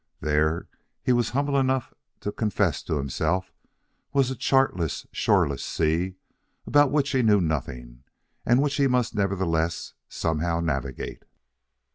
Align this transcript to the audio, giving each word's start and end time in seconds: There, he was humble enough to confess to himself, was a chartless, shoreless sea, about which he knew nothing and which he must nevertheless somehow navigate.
There, 0.19 0.67
he 1.03 1.13
was 1.13 1.29
humble 1.29 1.55
enough 1.59 1.93
to 2.21 2.31
confess 2.31 2.81
to 2.81 2.97
himself, 2.97 3.53
was 4.13 4.31
a 4.31 4.35
chartless, 4.35 5.05
shoreless 5.11 5.63
sea, 5.63 6.15
about 6.65 6.89
which 6.91 7.11
he 7.11 7.21
knew 7.21 7.39
nothing 7.39 8.01
and 8.43 8.63
which 8.63 8.77
he 8.77 8.87
must 8.87 9.13
nevertheless 9.13 9.93
somehow 10.09 10.59
navigate. 10.59 11.21